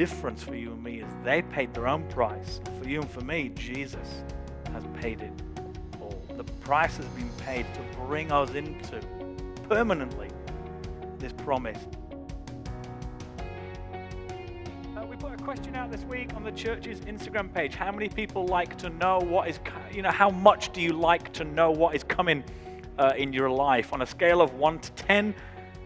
[0.00, 2.58] difference for you and me is they paid their own price.
[2.80, 4.22] For you and for me, Jesus
[4.72, 5.42] has paid it
[6.00, 6.18] all.
[6.38, 8.98] The price has been paid to bring us into
[9.68, 10.28] permanently
[11.18, 11.76] this promise.
[14.96, 17.74] Uh, we put a question out this week on the church's Instagram page.
[17.74, 19.60] How many people like to know what is,
[19.92, 22.42] you know, how much do you like to know what is coming
[22.96, 23.92] uh, in your life?
[23.92, 25.34] On a scale of 1 to 10,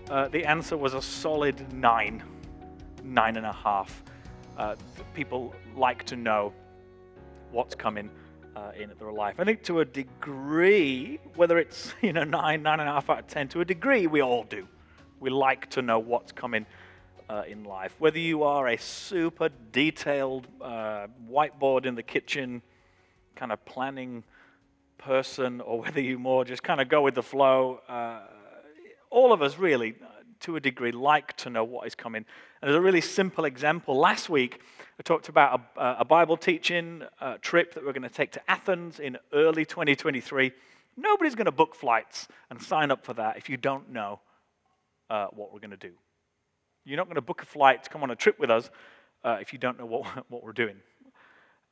[0.08, 2.22] uh, the answer was a solid 9,
[3.02, 4.04] nine and a half.
[4.56, 4.76] Uh,
[5.14, 6.52] people like to know
[7.50, 8.10] what's coming
[8.56, 9.34] uh, in their life.
[9.38, 13.20] I think to a degree, whether it's you know nine, nine and a half out
[13.20, 14.66] of ten, to a degree we all do.
[15.20, 16.66] We like to know what's coming
[17.28, 17.94] uh, in life.
[17.98, 22.62] Whether you are a super detailed uh, whiteboard in the kitchen
[23.34, 24.24] kind of planning
[24.98, 28.20] person, or whether you more just kind of go with the flow, uh,
[29.10, 29.94] all of us really,
[30.40, 32.24] to a degree, like to know what is coming.
[32.60, 33.96] And there's a really simple example.
[33.96, 34.60] Last week,
[34.98, 38.50] I talked about a, a Bible teaching uh, trip that we're going to take to
[38.50, 40.52] Athens in early 2023.
[40.96, 44.20] Nobody's going to book flights and sign up for that if you don't know
[45.10, 45.92] uh, what we're going to do.
[46.84, 48.70] You're not going to book a flight to come on a trip with us
[49.24, 50.76] uh, if you don't know what, what we're doing.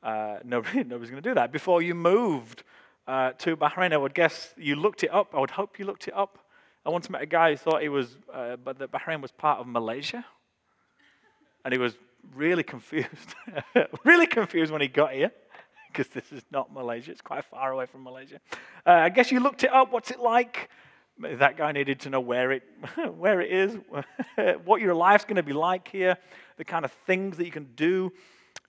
[0.01, 1.51] Uh, nobody, nobody's going to do that.
[1.51, 2.63] Before you moved
[3.07, 5.33] uh, to Bahrain, I would guess you looked it up.
[5.33, 6.39] I would hope you looked it up.
[6.85, 9.59] I once met a guy who thought he was, uh, but that Bahrain was part
[9.59, 10.25] of Malaysia.
[11.63, 11.95] And he was
[12.35, 13.35] really confused.
[14.03, 15.31] really confused when he got here
[15.87, 17.11] because this is not Malaysia.
[17.11, 18.39] It's quite far away from Malaysia.
[18.85, 19.93] Uh, I guess you looked it up.
[19.93, 20.69] What's it like?
[21.19, 22.63] That guy needed to know where it,
[23.15, 23.77] where it is,
[24.65, 26.17] what your life's going to be like here,
[26.57, 28.11] the kind of things that you can do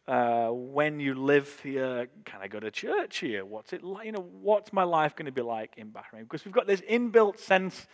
[0.07, 2.09] uh, when you live here.
[2.25, 3.45] Can I go to church here?
[3.45, 4.07] What's it like?
[4.07, 6.21] You know, what's my life going to be like in Bahrain?
[6.21, 7.87] Because we've got this inbuilt sense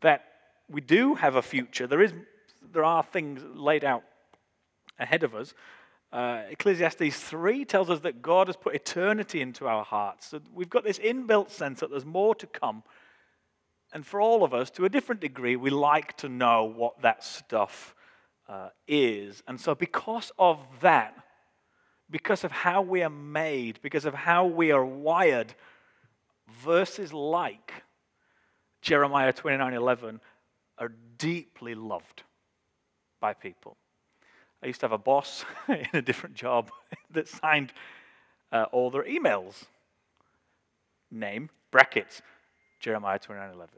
[0.00, 0.24] that
[0.68, 1.86] we do have a future.
[1.86, 2.12] There is,
[2.72, 4.04] there are things laid out
[4.98, 5.54] ahead of us.
[6.12, 10.28] Uh, Ecclesiastes 3 tells us that God has put eternity into our hearts.
[10.28, 12.82] So we've got this inbuilt sense that there's more to come.
[13.92, 17.24] And for all of us, to a different degree, we like to know what that
[17.24, 17.94] stuff
[18.48, 19.42] uh, is.
[19.46, 21.16] And so, because of that,
[22.10, 25.54] because of how we are made, because of how we are wired,
[26.62, 27.84] verses like
[28.82, 30.20] Jeremiah 29:11
[30.78, 32.22] are deeply loved
[33.20, 33.76] by people.
[34.62, 36.70] I used to have a boss in a different job
[37.10, 37.72] that signed
[38.52, 39.64] uh, all their emails.
[41.10, 42.22] Name, brackets,
[42.78, 43.74] Jeremiah 29 11.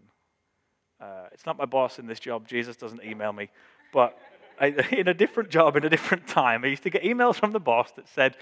[1.00, 2.46] Uh, it's not my boss in this job.
[2.46, 3.48] Jesus doesn't email me.
[3.92, 4.18] But
[4.66, 7.60] in a different job, in a different time, I used to get emails from the
[7.60, 8.36] boss that said,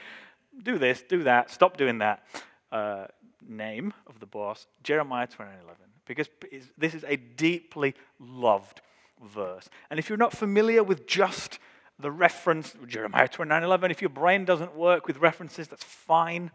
[0.62, 2.24] do this, do that, stop doing that.
[2.70, 3.06] Uh,
[3.48, 5.76] name of the boss, Jeremiah 29 11.
[6.06, 6.28] Because
[6.76, 8.80] this is a deeply loved
[9.22, 9.68] verse.
[9.90, 11.58] And if you're not familiar with just
[11.98, 16.50] the reference, Jeremiah 29 11, if your brain doesn't work with references, that's fine.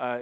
[0.00, 0.20] Uh,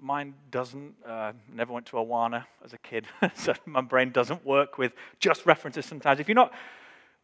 [0.00, 0.94] mine doesn't.
[1.06, 5.44] Uh, never went to Awana as a kid, so my brain doesn't work with just
[5.46, 6.18] references sometimes.
[6.18, 6.52] If you're not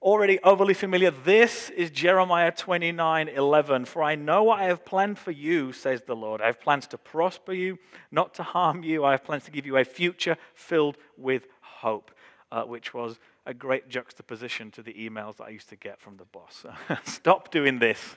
[0.01, 3.85] already overly familiar, this is Jeremiah 29 11.
[3.85, 6.41] For I know what I have planned for you, says the Lord.
[6.41, 7.79] I have plans to prosper you,
[8.11, 9.05] not to harm you.
[9.05, 12.13] I have plans to give you a future filled with hope,
[12.53, 16.17] uh, which was a great juxtaposition to the emails that I used to get from
[16.17, 16.65] the boss.
[17.05, 18.17] Stop doing this.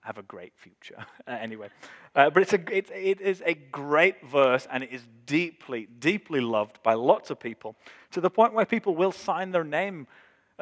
[0.00, 1.06] Have a great future.
[1.24, 1.68] Uh, anyway,
[2.16, 6.40] uh, but it's a, it, it is a great verse and it is deeply, deeply
[6.40, 7.76] loved by lots of people
[8.10, 10.08] to the point where people will sign their name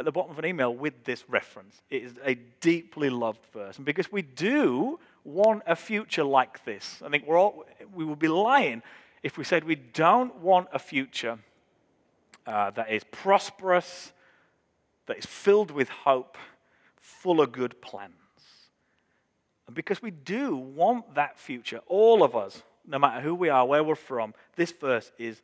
[0.00, 1.82] at the bottom of an email with this reference.
[1.90, 3.76] It is a deeply loved verse.
[3.76, 8.18] And because we do want a future like this, I think we're all, we would
[8.18, 8.82] be lying
[9.22, 11.38] if we said we don't want a future
[12.46, 14.12] uh, that is prosperous,
[15.04, 16.38] that is filled with hope,
[16.98, 18.14] full of good plans.
[19.66, 23.66] And because we do want that future, all of us, no matter who we are,
[23.66, 25.42] where we're from, this verse is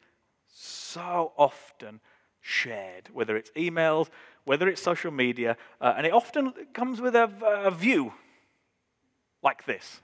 [0.51, 2.01] so often
[2.41, 4.09] shared, whether it's emails,
[4.47, 7.31] whether it's social media, uh, and it often comes with a,
[7.65, 8.13] a view
[9.43, 10.01] like this.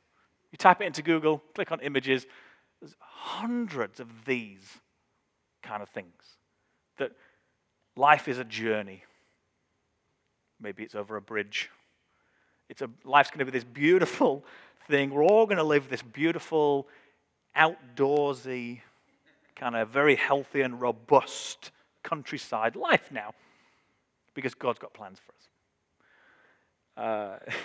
[0.50, 2.26] You type it into Google, click on images,
[2.80, 4.80] there's hundreds of these
[5.62, 6.12] kind of things
[6.98, 7.12] that
[7.96, 9.04] life is a journey.
[10.60, 11.70] Maybe it's over a bridge.
[12.68, 14.44] It's a, life's going to be this beautiful
[14.88, 15.10] thing.
[15.10, 16.88] We're all going to live this beautiful,
[17.56, 18.80] outdoorsy,
[19.54, 21.70] kind of very healthy and robust
[22.02, 23.34] countryside life now
[24.34, 25.48] because God's got plans for us.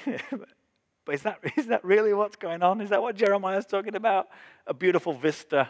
[0.09, 0.21] Uh,
[1.05, 2.81] but is that, is that really what's going on?
[2.81, 4.27] Is that what Jeremiah is talking about?
[4.65, 5.69] A beautiful vista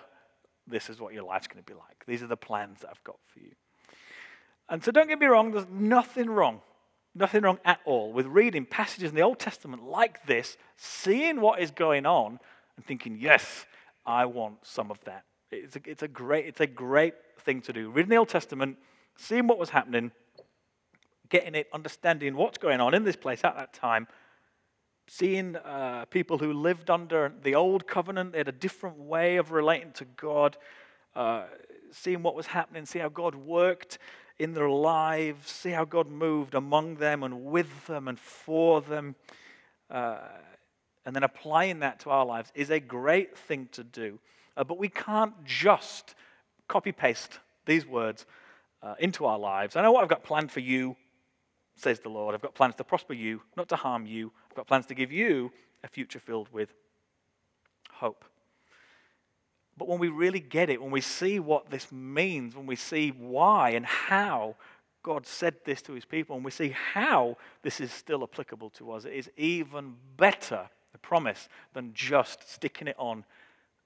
[0.67, 2.03] this is what your life's going to be like.
[2.05, 3.51] These are the plans that I've got for you.
[4.69, 6.61] And so don't get me wrong, there's nothing wrong,
[7.15, 11.59] Nothing wrong at all with reading passages in the Old Testament like this, seeing what
[11.59, 12.39] is going on,
[12.75, 13.65] and thinking, yes,
[14.05, 15.23] I want some of that.
[15.49, 17.89] It's a, it's a, great, it's a great thing to do.
[17.89, 18.77] Reading the Old Testament,
[19.15, 20.11] seeing what was happening,
[21.29, 24.07] getting it, understanding what's going on in this place at that time,
[25.07, 29.51] seeing uh, people who lived under the old covenant, they had a different way of
[29.51, 30.57] relating to God,
[31.15, 31.43] uh,
[31.91, 33.97] seeing what was happening, see how God worked
[34.39, 39.15] in their lives, see how God moved among them and with them and for them,
[39.89, 40.17] uh,
[41.05, 44.19] and then applying that to our lives is a great thing to do.
[44.57, 46.15] Uh, but we can't just
[46.67, 48.25] copy paste these words
[48.83, 49.75] uh, into our lives.
[49.75, 50.95] I know what I've got planned for you,
[51.79, 52.35] says the Lord.
[52.35, 54.31] I've got plans to prosper you, not to harm you.
[54.49, 55.51] I've got plans to give you
[55.83, 56.73] a future filled with
[57.91, 58.25] hope.
[59.77, 63.09] But when we really get it, when we see what this means, when we see
[63.09, 64.55] why and how
[65.03, 68.91] God said this to his people, and we see how this is still applicable to
[68.91, 73.23] us, it is even better, the promise, than just sticking it on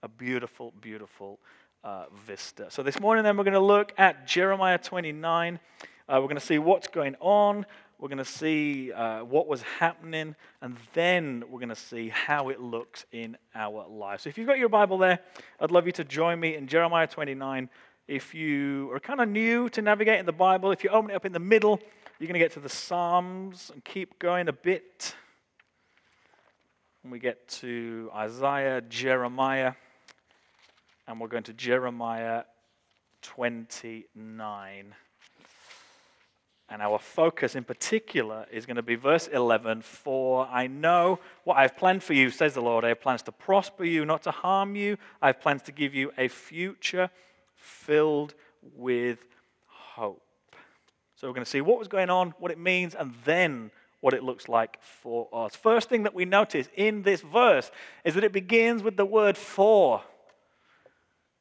[0.01, 1.39] a beautiful, beautiful
[1.83, 2.67] uh, vista.
[2.69, 5.59] So this morning, then, we're going to look at Jeremiah 29.
[6.07, 7.65] Uh, we're going to see what's going on.
[7.99, 12.49] We're going to see uh, what was happening, and then we're going to see how
[12.49, 14.23] it looks in our lives.
[14.23, 15.19] So, if you've got your Bible there,
[15.59, 17.69] I'd love you to join me in Jeremiah 29.
[18.07, 21.25] If you are kind of new to navigating the Bible, if you open it up
[21.25, 21.79] in the middle,
[22.17, 25.15] you're going to get to the Psalms and keep going a bit.
[27.03, 29.73] And we get to Isaiah, Jeremiah,
[31.07, 32.45] and we're going to Jeremiah
[33.21, 34.95] 29.
[36.71, 41.57] And our focus in particular is going to be verse 11 For I know what
[41.57, 42.85] I have planned for you, says the Lord.
[42.85, 44.97] I have plans to prosper you, not to harm you.
[45.21, 47.09] I have plans to give you a future
[47.55, 48.35] filled
[48.77, 49.19] with
[49.67, 50.23] hope.
[51.17, 53.69] So we're going to see what was going on, what it means, and then
[53.99, 55.57] what it looks like for us.
[55.57, 57.69] First thing that we notice in this verse
[58.05, 60.03] is that it begins with the word for,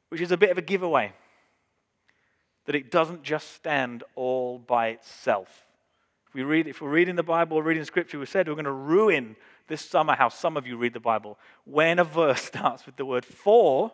[0.09, 1.13] which is a bit of a giveaway
[2.65, 5.65] that it doesn't just stand all by itself.
[6.27, 8.65] If, we read, if we're reading the Bible or reading Scripture, we said we're going
[8.65, 9.35] to ruin
[9.67, 11.37] this summer how some of you read the Bible.
[11.65, 13.91] When a verse starts with the word for,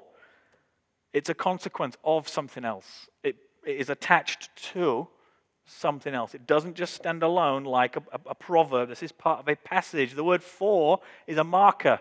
[1.13, 3.09] it's a consequence of something else.
[3.23, 5.07] It, it is attached to
[5.65, 6.33] something else.
[6.33, 8.89] It doesn't just stand alone like a, a, a proverb.
[8.89, 10.13] This is part of a passage.
[10.13, 11.99] The word for is a marker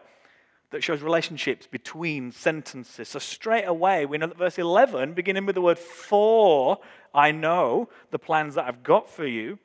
[0.70, 3.08] that shows relationships between sentences.
[3.08, 6.78] So, straight away, we know that verse 11, beginning with the word for,
[7.14, 9.58] I know the plans that I've got for you,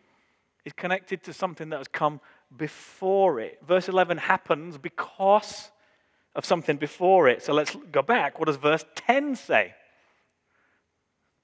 [0.63, 2.21] is connected to something that has come
[2.55, 3.59] before it.
[3.65, 5.71] Verse 11 happens because
[6.35, 7.41] of something before it.
[7.43, 8.37] So, let's go back.
[8.37, 9.73] What does verse 10 say?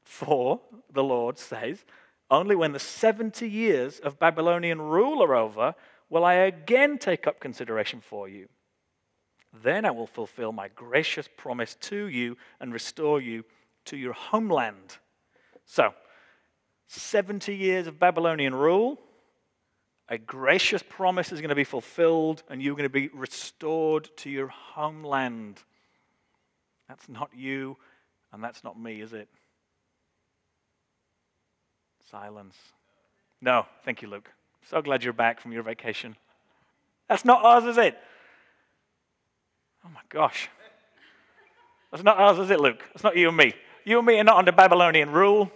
[0.04, 0.62] For,
[0.94, 1.84] the Lord says,
[2.30, 5.76] only when the 70 years of Babylonian rule are over
[6.10, 8.48] will I again take up consideration for you
[9.64, 13.44] then I will fulfill my gracious promise to you and restore you
[13.86, 14.98] to your homeland.
[15.66, 15.94] So,
[16.88, 19.00] 70 years of Babylonian rule,
[20.10, 24.30] a gracious promise is going to be fulfilled, and you're going to be restored to
[24.30, 25.62] your homeland.
[26.88, 27.76] That's not you,
[28.32, 29.28] and that's not me, is it?
[32.10, 32.56] Silence.
[33.42, 34.32] No, thank you, Luke.
[34.70, 36.16] So glad you're back from your vacation.
[37.10, 37.98] That's not us, is it?
[39.88, 40.50] Oh my gosh.
[41.92, 42.84] That's not ours, is it, Luke?
[42.94, 43.54] That's not you and me.
[43.86, 45.50] You and me are not under Babylonian rule.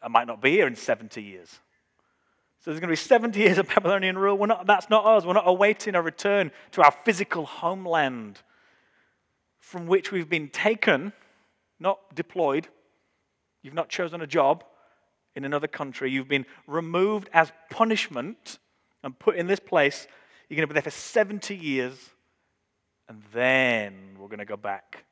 [0.00, 1.48] I might not be here in 70 years.
[2.60, 4.38] So there's going to be 70 years of Babylonian rule.
[4.38, 5.26] We're not, that's not us.
[5.26, 8.40] We're not awaiting a return to our physical homeland
[9.58, 11.12] from which we've been taken,
[11.80, 12.68] not deployed.
[13.62, 14.62] You've not chosen a job
[15.34, 16.12] in another country.
[16.12, 18.60] You've been removed as punishment
[19.02, 20.06] and put in this place.
[20.48, 22.13] You're going to be there for 70 years
[23.08, 25.04] and then we're going to go back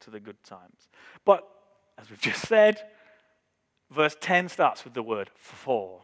[0.00, 0.88] to the good times.
[1.24, 1.46] But
[1.98, 2.82] as we've just said,
[3.90, 6.02] verse 10 starts with the word for.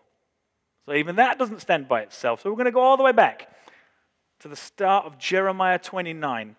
[0.87, 2.43] So even that doesn't stand by itself.
[2.43, 3.51] So we're going to go all the way back
[4.41, 6.55] to the start of Jeremiah 29.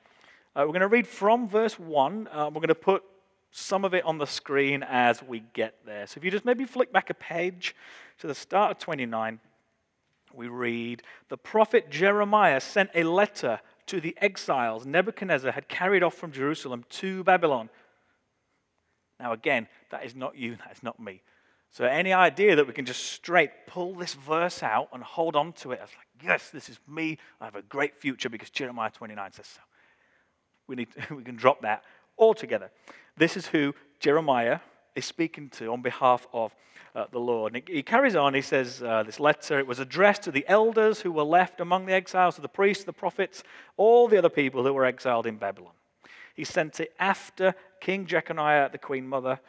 [0.55, 2.27] Uh, we're going to read from verse 1.
[2.31, 3.03] Uh, we're going to put
[3.51, 6.05] some of it on the screen as we get there.
[6.07, 7.75] So if you just maybe flick back a page
[8.19, 9.39] to the start of 29,
[10.33, 16.13] we read The prophet Jeremiah sent a letter to the exiles Nebuchadnezzar had carried off
[16.13, 17.69] from Jerusalem to Babylon.
[19.19, 21.21] Now, again, that is not you, that is not me.
[21.71, 25.51] So, any idea that we can just straight pull this verse out and hold on
[25.53, 28.89] to it, as like, yes, this is me, I have a great future because Jeremiah
[28.89, 29.61] 29 says so.
[30.67, 31.83] We, need to, we can drop that
[32.17, 32.71] altogether.
[33.17, 34.59] This is who Jeremiah
[34.95, 36.55] is speaking to on behalf of
[36.97, 37.55] uh, the Lord.
[37.55, 41.01] And he, carries on, he says, uh, This letter, it was addressed to the elders
[41.01, 43.43] who were left among the exiles, to the priests, the prophets,
[43.77, 45.73] all the other people who were exiled in Babylon.
[46.33, 49.39] He sent it after King Jeconiah, the queen mother,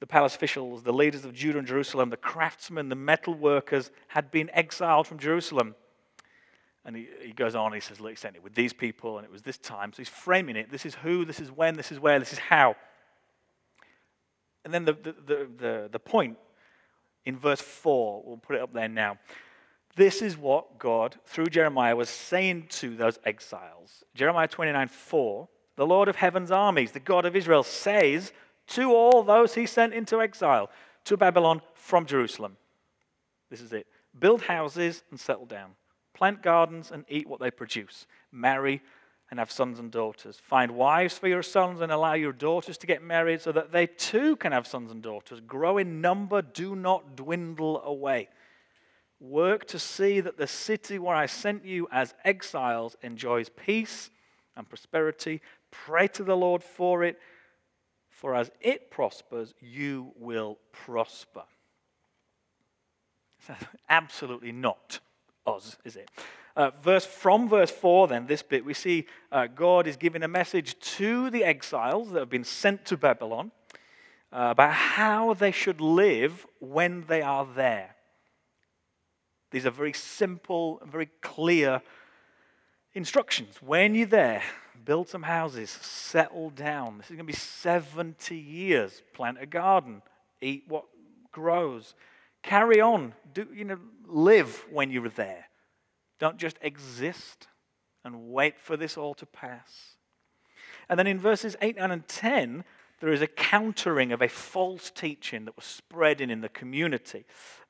[0.00, 4.32] the palace officials, the leaders of Judah and Jerusalem, the craftsmen, the metal workers had
[4.32, 5.76] been exiled from Jerusalem.
[6.84, 9.24] And he, he goes on, he says, Look, he sent it with these people, and
[9.24, 9.92] it was this time.
[9.92, 10.72] So he's framing it.
[10.72, 12.74] This is who, this is when, this is where, this is how.
[14.64, 16.36] And then the, the, the, the, the point
[17.26, 19.18] in verse 4, we'll put it up there now.
[19.96, 24.04] This is what God, through Jeremiah, was saying to those exiles.
[24.14, 28.32] Jeremiah 29 4, the Lord of heaven's armies, the God of Israel, says,
[28.68, 30.70] to all those he sent into exile
[31.04, 32.56] to Babylon from Jerusalem.
[33.50, 33.86] This is it.
[34.18, 35.72] Build houses and settle down.
[36.14, 38.06] Plant gardens and eat what they produce.
[38.32, 38.82] Marry
[39.30, 40.38] and have sons and daughters.
[40.42, 43.86] Find wives for your sons and allow your daughters to get married so that they
[43.86, 45.40] too can have sons and daughters.
[45.40, 48.28] Grow in number, do not dwindle away.
[49.18, 54.10] Work to see that the city where I sent you as exiles enjoys peace
[54.56, 55.40] and prosperity.
[55.70, 57.18] Pray to the Lord for it
[58.16, 61.42] for as it prospers, you will prosper.
[63.90, 65.00] Absolutely not
[65.46, 66.10] us, is it?
[66.56, 70.28] Uh, verse from verse 4 then this bit we see uh, god is giving a
[70.28, 73.52] message to the exiles that have been sent to babylon
[74.32, 77.94] uh, about how they should live when they are there
[79.50, 81.82] these are very simple and very clear
[82.94, 84.42] instructions when you're there
[84.86, 86.98] build some houses, settle down.
[86.98, 89.02] This is going to be 70 years.
[89.12, 90.00] Plant a garden,
[90.40, 90.84] eat what
[91.32, 91.94] grows.
[92.42, 93.12] Carry on.
[93.34, 95.46] Do, you know, live when you're there.
[96.18, 97.48] Don't just exist
[98.04, 99.96] and wait for this all to pass.
[100.88, 102.64] And then in verses 8, 9, and 10,
[103.00, 107.26] there is a countering of a false teaching that was spreading in the community.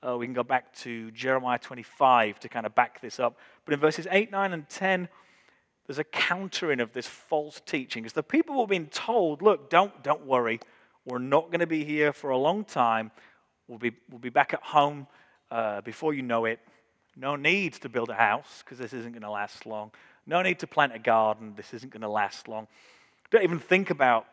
[0.07, 3.38] Uh, we can go back to Jeremiah 25 to kind of back this up.
[3.65, 5.09] But in verses 8, 9, and 10,
[5.87, 8.03] there's a countering of this false teaching.
[8.03, 10.61] Because the people were being told, look, don't, don't worry,
[11.05, 13.11] we're not going to be here for a long time.
[13.69, 15.07] We'll be, we'll be back at home
[15.50, 16.61] uh, before you know it.
[17.16, 19.90] No need to build a house because this isn't going to last long.
[20.26, 21.54] No need to plant a garden.
[21.56, 22.68] This isn't going to last long.
[23.30, 24.26] Don't even think about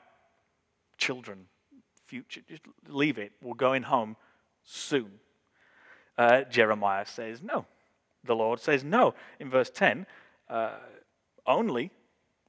[0.97, 1.45] children,
[2.05, 2.41] future.
[2.47, 3.31] Just leave it.
[3.41, 4.17] We're going home
[4.63, 5.11] soon.
[6.17, 7.65] Uh, Jeremiah says no.
[8.23, 9.15] The Lord says no.
[9.39, 10.05] In verse 10,
[10.49, 10.71] uh,
[11.47, 11.91] only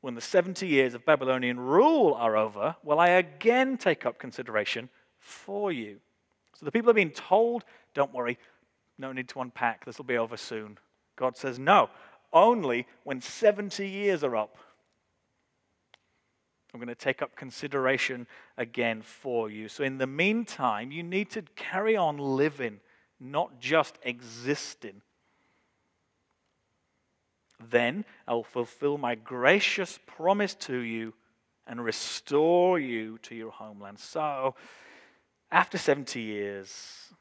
[0.01, 4.91] when the 70 years of Babylonian rule are over will I again take up consideration
[5.19, 5.99] for you.
[6.57, 7.65] So the people are being told,
[7.95, 8.39] don't worry,
[8.99, 10.79] no need to unpack, this will be over soon.
[11.17, 11.91] God says, no,
[12.33, 14.57] only when 70 years are up.
[16.73, 18.27] I'm going to take up consideration
[18.59, 19.69] again for you.
[19.69, 22.81] So, in the meantime, you need to carry on living,
[23.21, 25.03] not just existing.
[27.71, 31.15] Then I will fulfill my gracious promise to you
[31.65, 34.01] and restore you to your homeland.
[34.01, 34.57] So,
[35.53, 37.15] after 70 years,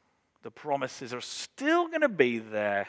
[0.44, 2.88] the promises are still going to be there.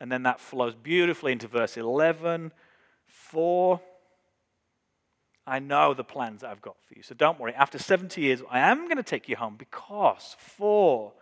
[0.00, 2.50] And then that flows beautifully into verse 11.
[3.04, 3.80] For
[5.46, 7.02] I know the plans I've got for you.
[7.02, 7.54] So don't worry.
[7.54, 11.12] After 70 years, I am going to take you home because, for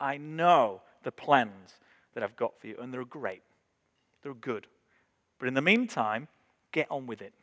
[0.00, 1.74] I know the plans
[2.14, 2.76] that I've got for you.
[2.80, 3.42] And they're great,
[4.22, 4.66] they're good.
[5.38, 6.28] But in the meantime,
[6.72, 7.34] get on with it.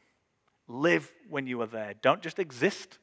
[0.67, 1.93] Live when you are there.
[2.01, 2.97] Don't just exist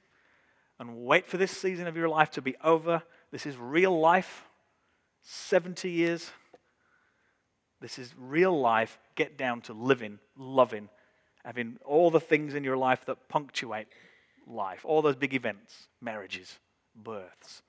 [0.80, 3.02] and wait for this season of your life to be over.
[3.32, 4.44] This is real life.
[5.22, 6.30] 70 years.
[7.80, 8.98] This is real life.
[9.16, 10.88] Get down to living, loving,
[11.44, 13.88] having all the things in your life that punctuate
[14.46, 16.58] life, all those big events, marriages,
[16.94, 17.62] births.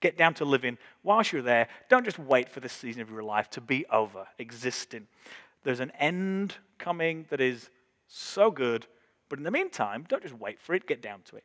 [0.00, 1.68] Get down to living whilst you're there.
[1.88, 5.06] Don't just wait for this season of your life to be over, existing.
[5.64, 7.70] There's an end coming that is
[8.06, 8.86] so good,
[9.28, 11.44] but in the meantime, don't just wait for it, get down to it.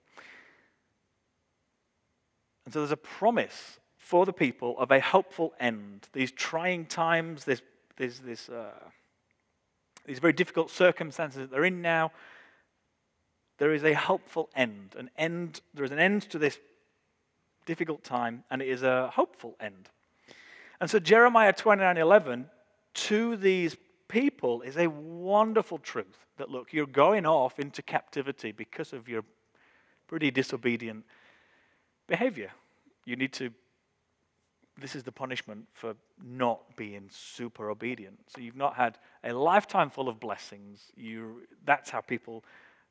[2.66, 6.08] And so there's a promise for the people of a hopeful end.
[6.14, 7.62] These trying times, this,
[7.98, 8.72] this, this, uh,
[10.06, 12.12] these very difficult circumstances that they're in now,
[13.58, 14.96] there is a hopeful end.
[14.98, 15.62] An end.
[15.74, 16.60] There is an end to this
[17.66, 19.90] difficult time, and it is a hopeful end.
[20.82, 22.50] And so Jeremiah 29:11
[22.94, 23.78] to these
[24.08, 29.24] people is a wonderful truth that, look, you're going off into captivity because of your
[30.08, 31.06] pretty disobedient
[32.08, 32.52] behavior.
[33.06, 33.52] You need to,
[34.80, 38.20] this is the punishment for not being super obedient.
[38.28, 40.92] So you've not had a lifetime full of blessings.
[40.96, 42.44] You, that's how people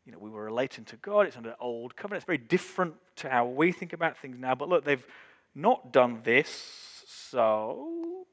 [0.04, 1.26] you know, we were relating to God.
[1.26, 2.22] It's under the old covenant.
[2.22, 4.54] It's very different to how we think about things now.
[4.54, 5.06] But look, they've
[5.54, 8.26] not done this, so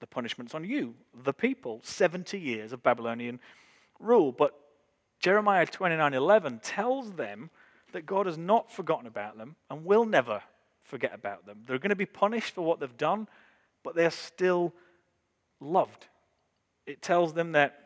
[0.00, 1.80] the punishment's on you, the people.
[1.84, 3.40] 70 years of Babylonian
[4.00, 4.32] rule.
[4.32, 4.54] But
[5.20, 7.50] Jeremiah 29:11 tells them
[7.96, 10.42] that God has not forgotten about them and will never
[10.82, 11.62] forget about them.
[11.66, 13.26] They're going to be punished for what they've done,
[13.82, 14.74] but they're still
[15.60, 16.04] loved.
[16.84, 17.78] It tells them that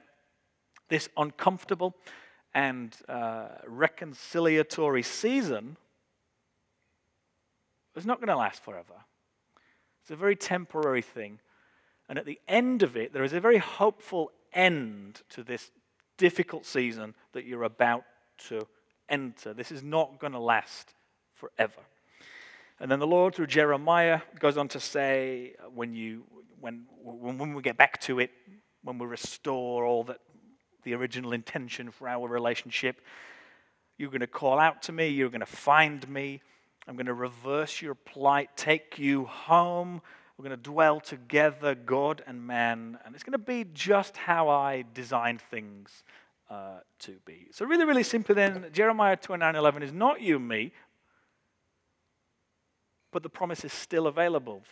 [0.89, 1.95] this uncomfortable
[2.53, 5.77] and uh, reconciliatory season
[7.95, 8.95] is not going to last forever.
[10.03, 11.39] It's a very temporary thing.
[12.09, 15.71] And at the end of it, there is a very hopeful end to this
[16.17, 18.03] difficult season that you're about
[18.49, 18.67] to
[19.11, 19.53] enter.
[19.53, 20.95] This is not going to last
[21.35, 21.83] forever.
[22.79, 26.25] And then the Lord, through Jeremiah, goes on to say, when, you,
[26.61, 28.31] when, when we get back to it,
[28.83, 30.21] when we restore all that
[30.83, 33.03] the original intention for our relationship,
[33.99, 36.41] you're going to call out to me, you're going to find me,
[36.89, 40.01] I'm going to reverse your plight, take you home.
[40.37, 44.49] We're going to dwell together, God and man, and it's going to be just how
[44.49, 46.03] I designed things
[46.51, 47.47] uh, to be.
[47.53, 50.73] So, really, really simply, then, Jeremiah 29 11 is not you and me,
[53.13, 54.63] but the promise is still available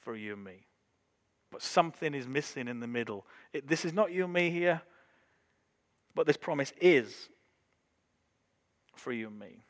[0.00, 0.66] for you and me.
[1.50, 3.26] But something is missing in the middle.
[3.52, 4.80] It, this is not you and me here,
[6.14, 7.28] but this promise is
[8.94, 9.64] for you and me.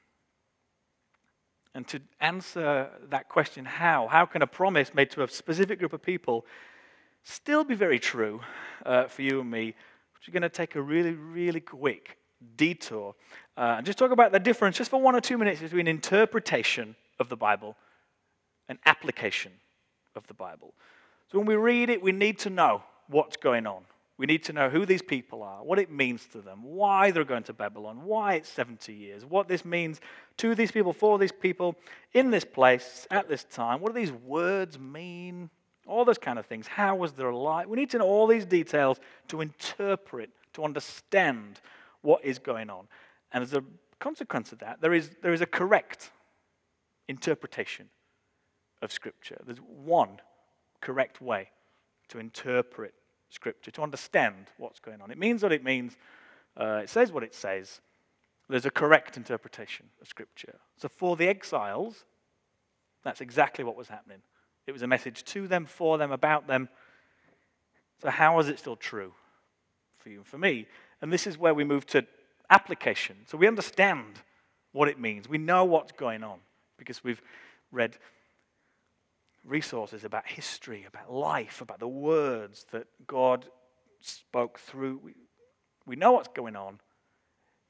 [1.74, 4.08] And to answer that question, how?
[4.08, 6.46] How can a promise made to a specific group of people
[7.22, 8.40] still be very true
[8.84, 9.74] uh, for you and me?
[10.26, 12.18] We're going to take a really, really quick
[12.56, 13.14] detour
[13.56, 16.96] uh, and just talk about the difference, just for one or two minutes, between interpretation
[17.18, 17.76] of the Bible
[18.68, 19.52] and application
[20.14, 20.74] of the Bible.
[21.30, 23.82] So when we read it, we need to know what's going on.
[24.18, 27.24] We need to know who these people are, what it means to them, why they're
[27.24, 30.00] going to Babylon, why it's 70 years, what this means
[30.38, 31.76] to these people, for these people,
[32.14, 33.80] in this place, at this time.
[33.80, 35.50] What do these words mean?
[35.86, 36.66] All those kind of things.
[36.66, 37.66] How was their life?
[37.66, 41.60] We need to know all these details to interpret, to understand
[42.02, 42.88] what is going on.
[43.32, 43.62] And as a
[43.98, 46.10] consequence of that, there is, there is a correct
[47.08, 47.88] interpretation
[48.82, 49.40] of Scripture.
[49.44, 50.20] There's one
[50.80, 51.50] correct way
[52.08, 52.94] to interpret
[53.30, 55.10] Scripture, to understand what's going on.
[55.10, 55.96] It means what it means,
[56.56, 57.80] uh, it says what it says.
[58.48, 60.58] There's a correct interpretation of Scripture.
[60.76, 62.04] So for the exiles,
[63.02, 64.18] that's exactly what was happening.
[64.66, 66.68] It was a message to them, for them, about them.
[68.02, 69.12] So, how is it still true
[69.98, 70.66] for you and for me?
[71.00, 72.06] And this is where we move to
[72.50, 73.16] application.
[73.26, 74.20] So, we understand
[74.72, 75.28] what it means.
[75.28, 76.38] We know what's going on
[76.76, 77.22] because we've
[77.70, 77.96] read
[79.44, 83.46] resources about history, about life, about the words that God
[84.00, 85.00] spoke through.
[85.02, 85.14] We,
[85.86, 86.80] we know what's going on.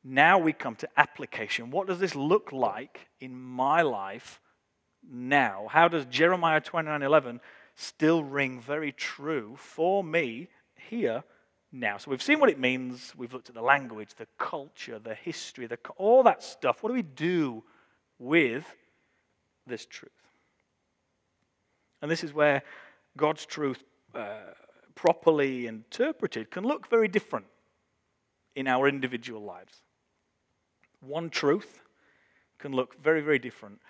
[0.02, 1.70] Now we come to application.
[1.70, 4.40] What does this look like in my life
[5.10, 5.68] now?
[5.70, 7.40] How does Jeremiah 29:11
[7.74, 11.24] still ring very true for me here
[11.72, 11.98] now?
[11.98, 13.14] So we've seen what it means.
[13.16, 16.82] We've looked at the language, the culture, the history, the, all that stuff.
[16.82, 17.64] What do we do
[18.18, 18.64] with
[19.66, 20.12] this truth?
[22.02, 22.62] And this is where
[23.16, 23.82] God's truth,
[24.14, 24.52] uh,
[24.94, 27.46] properly interpreted, can look very different
[28.54, 29.82] in our individual lives.
[31.00, 31.82] One truth
[32.58, 33.80] can look very, very different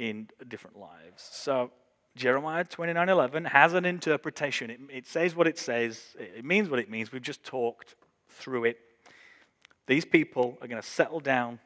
[0.00, 1.28] in different lives.
[1.30, 1.70] So,
[2.16, 4.70] Jeremiah 29:11 has an interpretation.
[4.70, 6.16] It, it says what it says.
[6.18, 7.12] It means what it means.
[7.12, 7.94] We've just talked
[8.30, 8.78] through it.
[9.86, 11.58] These people are going to settle down,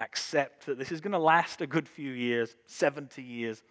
[0.00, 3.62] accept that this is going to last a good few years, 70 years.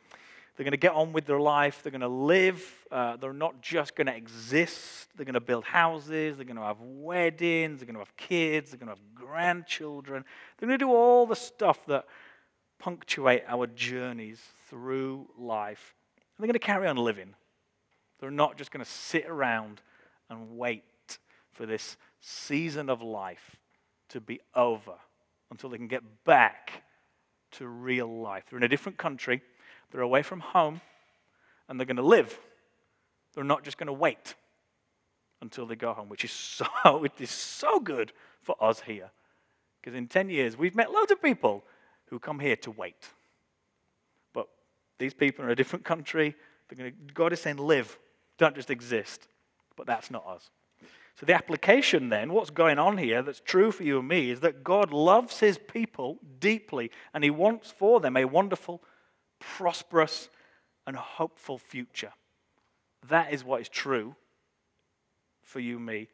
[0.55, 1.81] They're going to get on with their life.
[1.81, 2.63] They're going to live.
[2.91, 5.07] Uh, they're not just going to exist.
[5.15, 6.37] They're going to build houses.
[6.37, 7.79] They're going to have weddings.
[7.79, 8.69] They're going to have kids.
[8.69, 10.25] They're going to have grandchildren.
[10.57, 12.05] They're going to do all the stuff that
[12.81, 15.93] punctuate our journeys through life.
[16.17, 17.35] And they're going to carry on living.
[18.19, 19.81] They're not just going to sit around
[20.29, 20.83] and wait
[21.53, 23.57] for this season of life
[24.09, 24.93] to be over
[25.51, 26.83] until they can get back
[27.51, 28.45] to real life.
[28.49, 29.41] They're in a different country.
[29.91, 30.81] They're away from home
[31.69, 32.37] and they're going to live.
[33.35, 34.35] They're not just going to wait
[35.41, 36.65] until they go home, which is so,
[37.03, 39.11] it is so good for us here.
[39.81, 41.63] Because in 10 years, we've met loads of people
[42.11, 43.09] who come here to wait.
[44.33, 44.47] But
[44.99, 46.35] these people are in a different country.
[46.69, 47.97] They're Gonna, God is saying, live,
[48.37, 49.27] don't just exist.
[49.75, 50.51] But that's not us.
[51.15, 54.41] So, the application then, what's going on here that's true for you and me, is
[54.41, 58.81] that God loves his people deeply and he wants for them a wonderful
[59.41, 60.29] prosperous,
[60.87, 62.13] and hopeful future.
[63.09, 64.15] That is what is true
[65.41, 66.07] for you and me.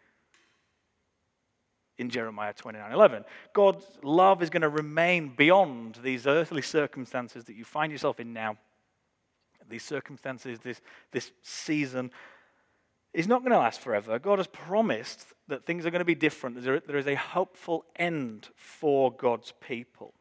[1.97, 3.25] In Jeremiah 29 11.
[3.53, 8.33] God's love is going to remain beyond these earthly circumstances that you find yourself in
[8.33, 8.57] now.
[9.69, 10.81] These circumstances, this,
[11.11, 12.11] this season,
[13.13, 14.17] is not going to last forever.
[14.19, 16.61] God has promised that things are going to be different.
[16.63, 20.13] There, there is a hopeful end for God's people.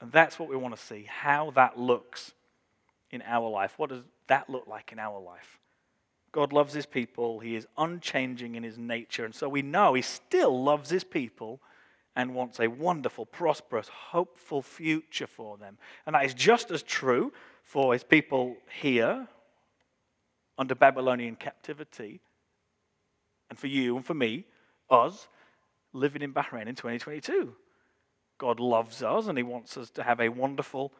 [0.00, 2.32] And that's what we want to see how that looks
[3.10, 3.74] in our life.
[3.78, 5.58] What does that look like in our life?
[6.34, 7.38] God loves his people.
[7.38, 9.24] He is unchanging in his nature.
[9.24, 11.60] And so we know he still loves his people
[12.16, 15.78] and wants a wonderful, prosperous, hopeful future for them.
[16.04, 19.28] And that is just as true for his people here
[20.58, 22.20] under Babylonian captivity,
[23.48, 24.44] and for you and for me,
[24.90, 25.28] us,
[25.92, 27.54] living in Bahrain in 2022.
[28.38, 30.92] God loves us and he wants us to have a wonderful,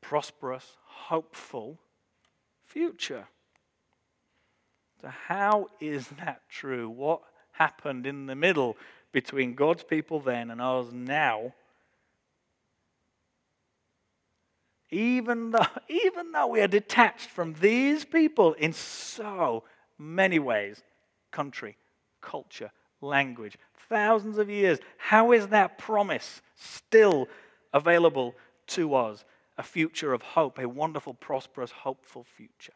[0.00, 1.78] prosperous, hopeful
[2.64, 3.28] future.
[5.00, 6.88] So, how is that true?
[6.88, 7.20] What
[7.52, 8.76] happened in the middle
[9.12, 11.54] between God's people then and ours now?
[14.90, 19.64] Even though, even though we are detached from these people in so
[19.98, 20.82] many ways
[21.30, 21.76] country,
[22.20, 23.56] culture, language,
[23.88, 27.28] thousands of years how is that promise still
[27.72, 28.34] available
[28.68, 29.24] to us?
[29.58, 32.72] A future of hope, a wonderful, prosperous, hopeful future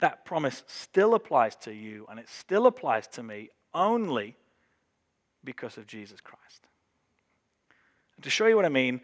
[0.00, 4.36] that promise still applies to you and it still applies to me only
[5.44, 6.66] because of Jesus Christ.
[8.16, 9.00] And to show you what I mean,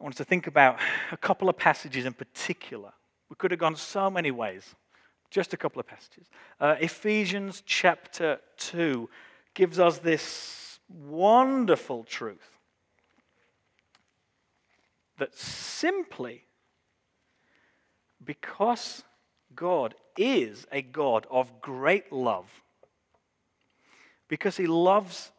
[0.00, 0.78] I want us to think about
[1.12, 2.92] a couple of passages in particular.
[3.28, 4.74] We could have gone so many ways.
[5.30, 6.26] Just a couple of passages.
[6.60, 9.10] Uh, Ephesians chapter 2
[9.54, 12.58] gives us this wonderful truth
[15.18, 16.44] that simply
[18.24, 19.02] because
[19.58, 22.48] God is a God of great love
[24.28, 25.32] because he loves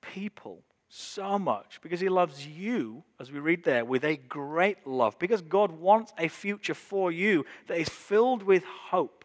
[0.00, 5.18] people so much, because he loves you, as we read there, with a great love,
[5.18, 9.24] because God wants a future for you that is filled with hope.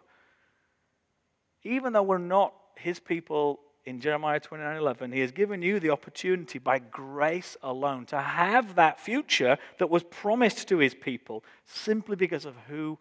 [1.62, 5.92] Even though we're not his people in Jeremiah 29 11, he has given you the
[5.92, 12.16] opportunity by grace alone to have that future that was promised to his people simply
[12.16, 12.98] because of who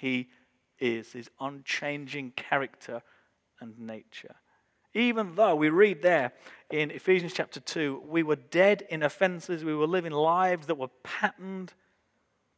[0.00, 0.28] he
[0.78, 3.02] is, his unchanging character
[3.60, 4.36] and nature.
[4.94, 6.32] Even though we read there
[6.70, 10.88] in Ephesians chapter 2, we were dead in offenses, we were living lives that were
[11.02, 11.74] patterned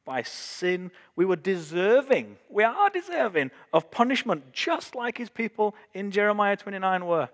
[0.04, 6.10] by sin, we were deserving, we are deserving of punishment, just like his people in
[6.10, 7.28] Jeremiah 29 were.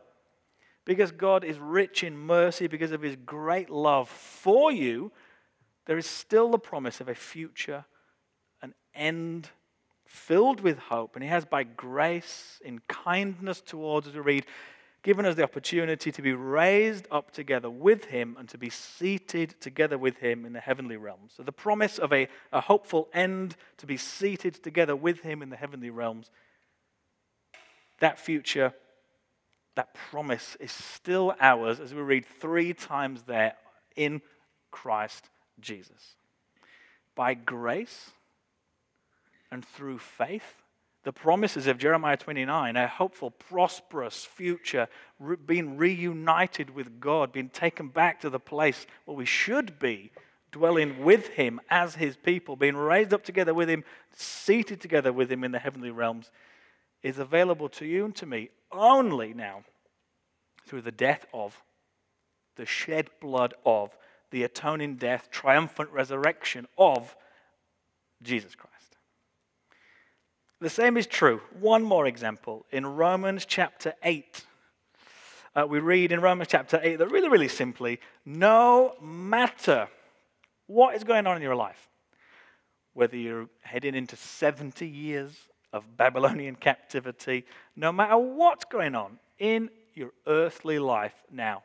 [0.84, 5.12] Because God is rich in mercy, because of his great love for you,
[5.86, 7.84] there is still the promise of a future,
[8.62, 9.50] an end
[10.14, 14.46] filled with hope, and He has, by grace, in kindness towards us, we read,
[15.02, 19.60] given us the opportunity to be raised up together with Him and to be seated
[19.60, 21.34] together with Him in the heavenly realms.
[21.36, 25.50] So, the promise of a, a hopeful end to be seated together with Him in
[25.50, 26.30] the heavenly realms,
[27.98, 28.72] that future,
[29.74, 33.54] that promise is still ours as we read three times there
[33.96, 34.22] in
[34.70, 35.28] Christ
[35.60, 36.14] Jesus.
[37.16, 38.10] By grace,
[39.54, 40.62] and through faith.
[41.04, 44.88] The promises of Jeremiah 29, a hopeful, prosperous future,
[45.18, 50.10] re- being reunited with God, being taken back to the place where we should be,
[50.50, 55.30] dwelling with Him as His people, being raised up together with Him, seated together with
[55.30, 56.30] Him in the heavenly realms,
[57.02, 59.62] is available to you and to me only now
[60.66, 61.62] through the death of,
[62.56, 63.96] the shed blood of,
[64.30, 67.14] the atoning death, triumphant resurrection of
[68.22, 68.73] Jesus Christ.
[70.64, 71.42] The same is true.
[71.60, 74.46] One more example in Romans chapter 8.
[75.54, 79.88] Uh, we read in Romans chapter 8 that really, really simply, no matter
[80.66, 81.90] what is going on in your life,
[82.94, 85.36] whether you're heading into 70 years
[85.70, 87.44] of Babylonian captivity,
[87.76, 91.62] no matter what's going on in your earthly life now,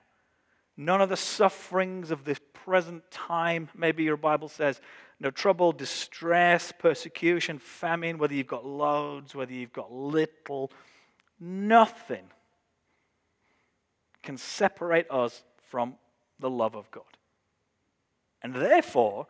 [0.75, 4.81] none of the sufferings of this present time, maybe your Bible says,
[5.19, 10.71] no trouble, distress, persecution, famine, whether you've got loads, whether you've got little,
[11.39, 12.23] nothing
[14.23, 15.95] can separate us from
[16.39, 17.03] the love of God.
[18.41, 19.27] And therefore,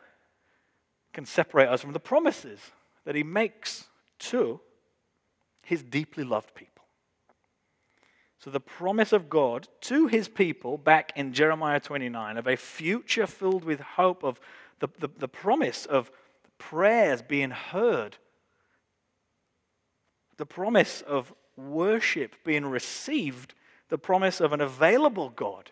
[1.13, 2.60] can separate us from the promises
[3.06, 3.86] that He makes
[4.19, 4.60] to
[5.63, 6.84] His deeply loved people.
[8.38, 13.28] So, the promise of God to His people back in Jeremiah 29 of a future
[13.28, 14.39] filled with hope, of
[14.80, 16.12] the, the, the promise of
[16.58, 18.18] prayers being heard,
[20.38, 23.54] the promise of worship being received
[23.89, 25.72] the promise of an available God,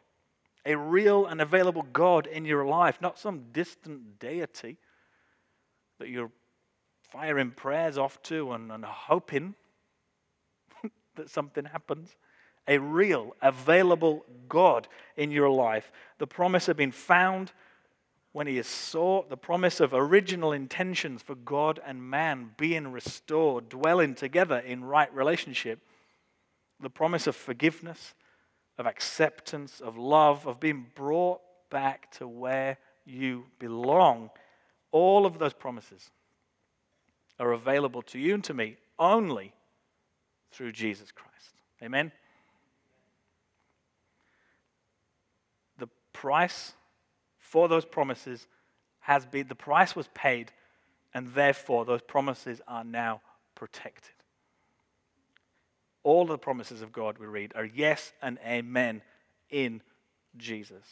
[0.66, 4.78] a real and available God in your life, not some distant deity
[6.00, 6.32] that you're
[7.02, 9.56] firing prayers off to and, and hoping
[11.16, 12.16] that something happens.
[12.68, 15.90] A real, available God in your life.
[16.18, 17.54] The promise of being found
[18.38, 24.14] when he sought, the promise of original intentions for God and man being restored, dwelling
[24.14, 25.80] together in right relationship,
[26.80, 28.14] the promise of forgiveness,
[28.78, 34.30] of acceptance, of love, of being brought back to where you belong.
[34.92, 36.12] All of those promises
[37.40, 39.52] are available to you and to me only
[40.52, 41.56] through Jesus Christ.
[41.82, 42.12] Amen?
[45.80, 46.74] The price
[47.48, 48.46] for those promises
[49.00, 50.52] has been, the price was paid,
[51.14, 53.22] and therefore those promises are now
[53.56, 54.16] protected.
[56.04, 59.02] All the promises of God we read are yes and amen
[59.50, 59.82] in
[60.36, 60.84] Jesus.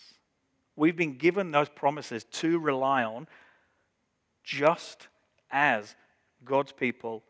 [0.78, 3.28] We've been given those promises to rely on
[4.44, 5.10] just
[5.52, 5.96] as
[6.46, 7.24] God's people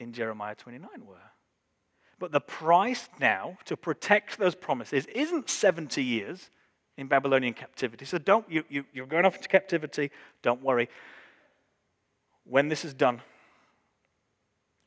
[0.00, 1.16] in Jeremiah 29 were.
[2.18, 6.50] But the price now to protect those promises isn't 70 years
[7.00, 8.04] in Babylonian captivity.
[8.04, 10.10] So don't, you, you, you're going off into captivity,
[10.42, 10.88] don't worry.
[12.44, 13.22] When this is done,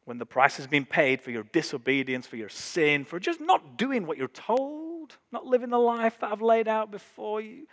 [0.06, 3.78] when the price has been paid for your disobedience, for your sin, for just not
[3.78, 7.68] doing what you're told, not living the life that I've laid out before you,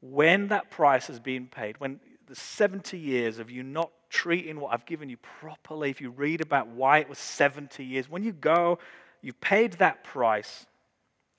[0.00, 4.72] when that price has been paid, when the 70 years of you not treating what
[4.72, 8.32] I've given you properly, if you read about why it was 70 years, when you
[8.32, 8.78] go,
[9.22, 10.66] you've paid that price,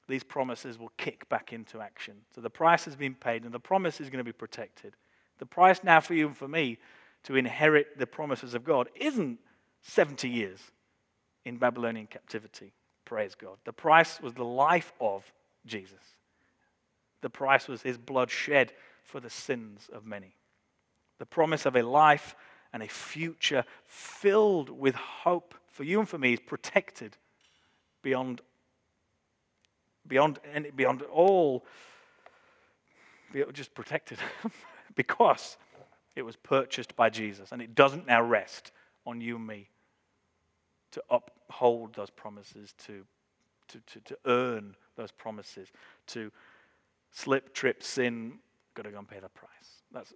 [0.08, 2.16] these promises will kick back into action.
[2.34, 4.96] So the price has been paid and the promise is going to be protected.
[5.40, 6.78] The price now for you and for me
[7.24, 9.40] to inherit the promises of God isn't
[9.82, 10.60] 70 years
[11.44, 12.74] in Babylonian captivity.
[13.04, 13.58] Praise God.
[13.66, 15.32] The price was the life of
[15.66, 16.02] Jesus.
[17.22, 20.36] The price was his blood shed for the sins of many.
[21.18, 22.36] The promise of a life
[22.74, 27.18] and a future filled with hope for you and for me is protected
[28.02, 28.42] beyond
[30.08, 31.66] beyond, and beyond all,
[33.54, 34.18] just protected
[34.96, 35.58] because
[36.16, 37.52] it was purchased by Jesus.
[37.52, 38.72] And it doesn't now rest
[39.06, 39.70] on you and me
[40.92, 43.06] to uphold those promises, to,
[43.68, 45.70] to, to, to earn those promises,
[46.08, 46.32] to
[47.12, 48.40] slip, trip, sin,
[48.76, 49.50] got to go and pay the price.
[49.92, 50.14] That's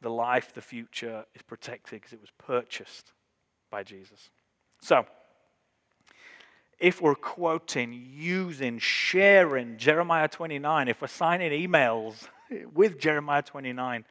[0.00, 3.12] the life, the future is protected because it was purchased
[3.70, 4.30] by Jesus.
[4.80, 5.04] So,
[6.78, 12.28] if we're quoting, using, sharing Jeremiah 29, if we're signing emails
[12.72, 14.04] with Jeremiah 29,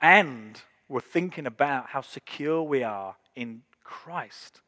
[0.00, 4.62] and we're thinking about how secure we are in Christ,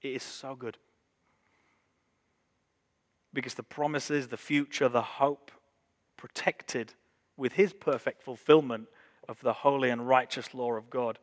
[0.00, 0.78] it is so good.
[3.32, 5.50] Because the promises, the future, the hope,
[6.16, 6.92] protected
[7.36, 8.86] with His perfect fulfillment
[9.28, 11.18] of the holy and righteous law of God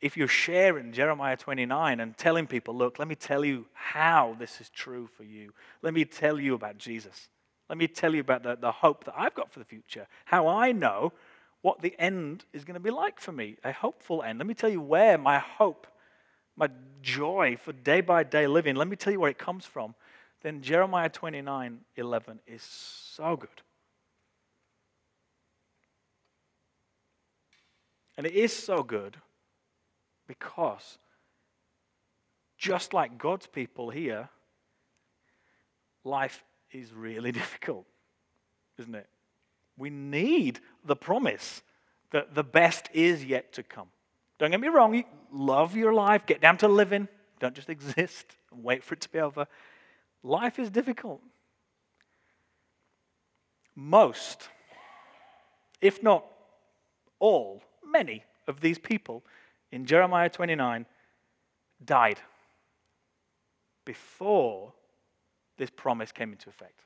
[0.00, 4.60] if you're sharing Jeremiah 29 and telling people, look, let me tell you how this
[4.60, 5.52] is true for you.
[5.82, 7.28] Let me tell you about Jesus.
[7.68, 10.48] Let me tell you about the, the hope that I've got for the future, how
[10.48, 11.12] I know
[11.62, 14.38] what the end is going to be like for me, a hopeful end.
[14.38, 15.86] Let me tell you where my hope,
[16.56, 16.68] my
[17.02, 19.94] joy for day by day living, let me tell you where it comes from.
[20.42, 23.50] Then Jeremiah 29 11 is so good.
[28.16, 29.18] And it is so good
[30.30, 30.98] because
[32.56, 34.28] just like God's people here,
[36.04, 37.84] life is really difficult,
[38.78, 39.08] isn't it?
[39.76, 41.62] We need the promise
[42.12, 43.88] that the best is yet to come.
[44.38, 47.08] Don't get me wrong, you love your life, get down to living,
[47.40, 49.48] don't just exist and wait for it to be over.
[50.22, 51.22] Life is difficult.
[53.74, 54.48] Most,
[55.80, 56.24] if not
[57.18, 59.24] all, many of these people
[59.72, 60.86] in Jeremiah 29
[61.84, 62.20] died
[63.84, 64.72] before
[65.56, 66.80] this promise came into effect.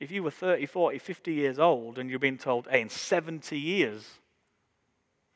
[0.00, 3.58] If you were 30, 40, 50 years old and you're being told, hey, in 70
[3.58, 4.04] years,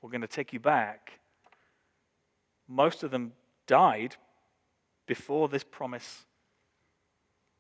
[0.03, 1.21] we're going to take you back,
[2.69, 3.33] most of them
[3.67, 4.17] died
[5.07, 6.25] before this promise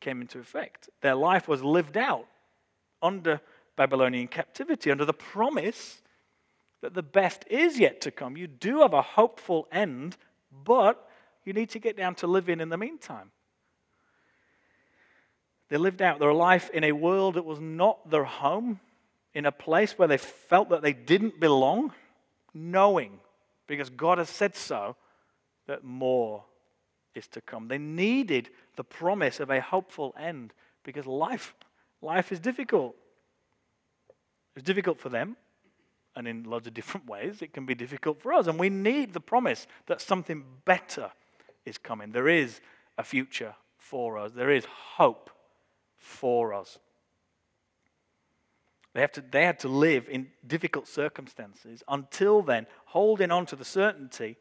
[0.01, 0.89] came into effect.
[1.01, 2.27] Their life was lived out
[3.01, 3.41] under
[3.77, 6.03] Babylonian captivity, under the promise
[6.83, 8.37] that the best is yet to come.
[8.37, 10.17] You do have a hopeful end,
[10.65, 11.09] but
[11.45, 13.31] you need to get down to living in the meantime.
[15.69, 18.81] They lived out their life in a world that was not their home,
[19.35, 21.93] in a place where they felt that they didn't belong,
[22.55, 23.19] knowing,
[23.67, 24.97] because God has said so,
[25.67, 26.45] that more
[27.15, 27.69] is to come.
[27.69, 30.53] They needed the promise of a hopeful end
[30.85, 31.55] because life,
[32.01, 32.95] life is difficult.
[34.55, 35.37] It's difficult for them,
[36.16, 38.46] and in lots of different ways, it can be difficult for us.
[38.46, 41.12] And we need the promise that something better
[41.64, 42.12] is coming.
[42.12, 42.61] There is
[42.98, 45.31] a future for us, there is hope
[45.96, 46.79] for us.
[48.94, 53.57] They, have to, they had to live in difficult circumstances until then, holding on to
[53.57, 54.38] the certainty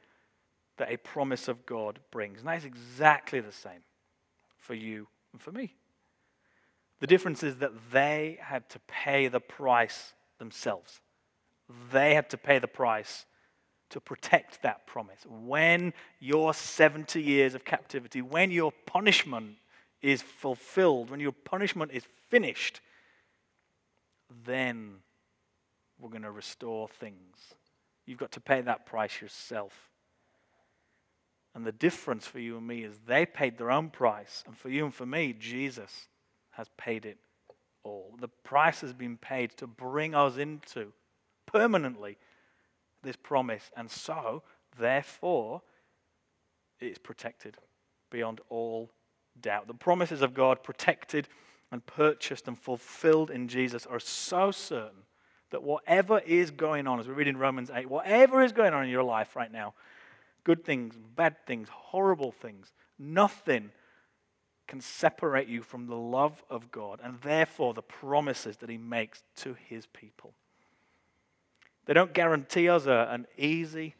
[0.77, 2.39] that a promise of God brings.
[2.39, 3.83] And that is exactly the same
[4.57, 5.75] for you and for me.
[7.01, 11.01] The difference is that they had to pay the price themselves.
[11.91, 13.25] They had to pay the price
[13.89, 15.19] to protect that promise.
[15.27, 19.57] When your 70 years of captivity, when your punishment
[20.01, 22.81] is fulfilled, when your punishment is finished,
[24.45, 24.97] then
[25.99, 27.37] we're going to restore things.
[28.05, 29.89] You've got to pay that price yourself.
[31.53, 34.43] And the difference for you and me is they paid their own price.
[34.45, 36.09] And for you and for me, Jesus
[36.51, 37.17] has paid it
[37.83, 38.13] all.
[38.19, 40.91] The price has been paid to bring us into
[41.45, 42.17] permanently
[43.03, 43.71] this promise.
[43.75, 44.43] And so,
[44.77, 45.61] therefore,
[46.79, 47.57] it is protected
[48.09, 48.89] beyond all
[49.39, 49.67] doubt.
[49.67, 51.27] The promises of God, protected
[51.71, 55.03] and purchased and fulfilled in Jesus, are so certain
[55.51, 58.83] that whatever is going on, as we read in Romans 8, whatever is going on
[58.83, 59.73] in your life right now,
[60.43, 63.71] good things, bad things, horrible things, nothing
[64.67, 69.23] can separate you from the love of God and therefore the promises that He makes
[69.37, 70.33] to His people.
[71.85, 73.95] They don't guarantee us a, an easy,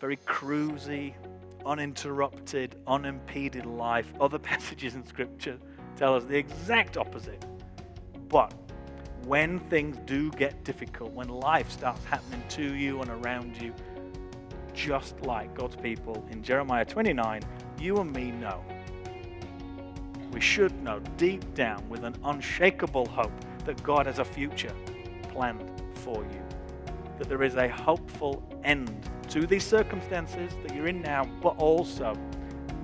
[0.00, 1.14] very cruisy,
[1.66, 4.10] uninterrupted, unimpeded life.
[4.20, 5.58] Other passages in Scripture
[5.96, 7.44] tell us the exact opposite.
[8.28, 8.54] But
[9.24, 13.74] when things do get difficult, when life starts happening to you and around you,
[14.72, 17.42] just like God's people in Jeremiah 29,
[17.78, 18.62] you and me know.
[20.32, 23.32] We should know deep down with an unshakable hope
[23.64, 24.72] that God has a future
[25.30, 26.55] planned for you
[27.18, 32.16] that there is a hopeful end to these circumstances that you're in now, but also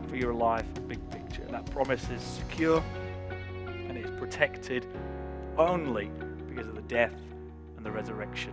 [0.09, 1.45] for your life, big picture.
[1.51, 2.83] That promise is secure
[3.89, 4.87] and it is protected
[5.57, 6.11] only
[6.49, 7.15] because of the death
[7.77, 8.53] and the resurrection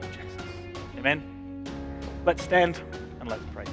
[0.00, 0.42] of Jesus.
[0.96, 1.64] Amen.
[2.24, 2.80] Let's stand
[3.20, 3.64] and let's pray.